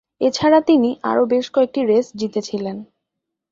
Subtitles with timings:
[0.21, 2.77] এছাড়া তিনি আরও বেশ কয়েকটি রেস জিতেছিলেন।